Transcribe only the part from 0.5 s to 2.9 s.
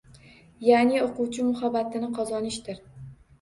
Ya’ni o’quvchi muhabbatini qozonishdir.